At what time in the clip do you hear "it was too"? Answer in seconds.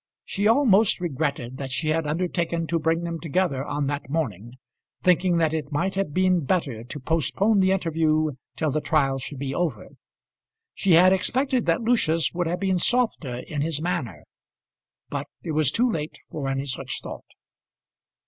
15.43-15.87